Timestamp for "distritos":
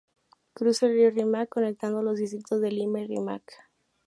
2.17-2.59